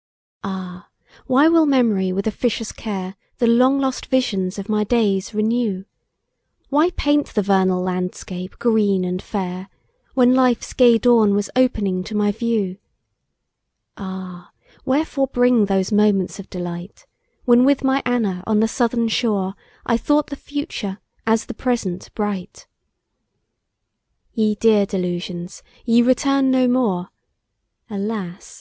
G. 0.00 0.02
AH! 0.48 0.88
why 1.26 1.48
will 1.48 1.66
Mem'ry 1.66 2.10
with 2.10 2.26
officious 2.26 2.72
care 2.72 3.16
The 3.36 3.46
long 3.46 3.78
lost 3.78 4.06
visions 4.06 4.58
of 4.58 4.70
my 4.70 4.82
days 4.82 5.34
renew? 5.34 5.84
Why 6.70 6.88
paint 6.92 7.26
the 7.34 7.42
vernal 7.42 7.82
landscape 7.82 8.58
green 8.58 9.04
and 9.04 9.20
fair, 9.20 9.68
When 10.14 10.34
life's 10.34 10.72
gay 10.72 10.96
dawn 10.96 11.34
was 11.34 11.50
opening 11.54 12.02
to 12.04 12.14
my 12.14 12.32
view? 12.32 12.78
Ah! 13.98 14.52
wherefore 14.86 15.26
bring 15.26 15.66
those 15.66 15.92
moments 15.92 16.38
of 16.38 16.48
delight, 16.48 17.04
When 17.44 17.66
with 17.66 17.84
my 17.84 18.02
Anna, 18.06 18.42
on 18.46 18.60
the 18.60 18.68
southern 18.68 19.08
shore, 19.08 19.52
I 19.84 19.98
thought 19.98 20.28
the 20.28 20.34
future, 20.34 20.96
as 21.26 21.44
the 21.44 21.52
present 21.52 22.08
bright? 22.14 22.66
Ye 24.32 24.54
dear 24.54 24.86
delusions! 24.86 25.62
ye 25.84 26.00
return 26.00 26.50
no 26.50 26.68
more! 26.68 27.10
Alas! 27.90 28.56